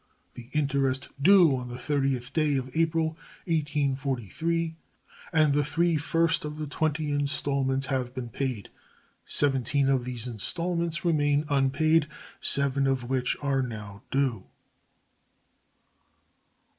The 0.33 0.49
interest 0.53 1.09
due 1.21 1.55
on 1.55 1.67
the 1.69 1.75
30th 1.75 2.33
day 2.33 2.55
of 2.55 2.75
April, 2.75 3.09
1843, 3.45 4.75
and 5.31 5.53
the 5.53 5.63
three 5.63 5.95
first 5.95 6.43
of 6.43 6.57
the 6.57 6.65
twenty 6.65 7.11
installments 7.11 7.85
have 7.85 8.11
been 8.15 8.29
paid. 8.29 8.69
Seventeen 9.25 9.89
of 9.89 10.03
these 10.03 10.25
installments, 10.25 11.05
remain 11.05 11.45
unpaid, 11.49 12.07
seven 12.39 12.87
of 12.87 13.11
which 13.11 13.37
are 13.43 13.61
now 13.61 14.01
due. 14.09 14.45